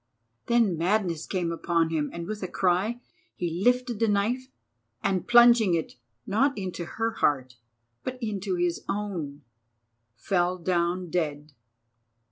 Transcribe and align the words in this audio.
Then 0.47 0.79
madness 0.79 1.27
came 1.27 1.51
upon 1.51 1.91
him, 1.91 2.09
and 2.11 2.25
with 2.25 2.41
a 2.41 2.47
cry 2.47 3.01
he 3.35 3.63
lifted 3.63 3.99
the 3.99 4.07
knife, 4.07 4.47
and 5.03 5.27
plunging 5.27 5.75
it, 5.75 5.93
not 6.25 6.57
into 6.57 6.85
her 6.97 7.11
heart, 7.11 7.57
but 8.03 8.17
into 8.19 8.55
his 8.55 8.83
own, 8.89 9.43
fell 10.15 10.57
down 10.57 11.11
dead. 11.11 11.51